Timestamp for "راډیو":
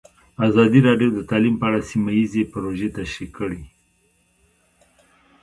0.87-1.09